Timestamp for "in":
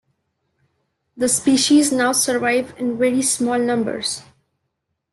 2.79-2.97